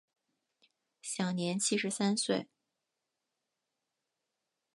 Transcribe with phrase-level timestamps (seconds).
[1.03, 2.47] 享年七十三岁。